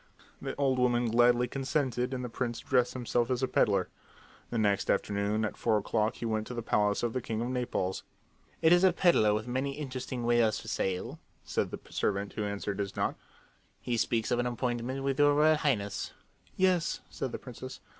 The 0.41 0.55
old 0.55 0.79
woman 0.79 1.11
gladly 1.11 1.47
consented, 1.47 2.11
and 2.11 2.25
the 2.25 2.27
prince 2.29 2.57
dressed 2.59 2.93
himself 2.93 3.29
as 3.29 3.43
a 3.43 3.47
peddler. 3.47 3.87
The 4.49 4.57
next 4.57 4.89
afternoon 4.89 5.45
at 5.45 5.55
four 5.57 5.77
o'clock 5.77 6.15
he 6.15 6.25
went 6.25 6.47
to 6.47 6.55
the 6.55 6.63
palace 6.63 7.03
of 7.03 7.13
the 7.13 7.21
king 7.21 7.39
of 7.39 7.49
Naples. 7.49 8.01
"It 8.63 8.73
is 8.73 8.83
a 8.83 8.93
peddler 8.93 9.31
with 9.35 9.45
many 9.47 9.73
interesting 9.73 10.23
wares 10.23 10.59
for 10.59 10.67
sale," 10.69 11.19
said 11.45 11.69
the 11.69 11.79
servant 11.91 12.33
who 12.33 12.43
answered 12.45 12.79
his 12.79 12.95
knock. 12.95 13.15
"He 13.79 13.95
speaks 13.95 14.31
of 14.31 14.39
an 14.39 14.47
appointment 14.47 15.03
with 15.03 15.19
your 15.19 15.35
Royal 15.35 15.57
Highness." 15.57 16.13
"Yes," 16.57 17.01
said 17.11 17.31
the 17.31 17.37
princess. 17.37 17.79